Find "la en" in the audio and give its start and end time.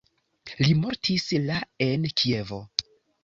1.49-2.09